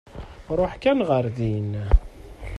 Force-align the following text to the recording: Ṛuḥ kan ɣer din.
Ṛuḥ 0.59 0.73
kan 0.81 0.99
ɣer 1.09 1.25
din. 1.37 1.71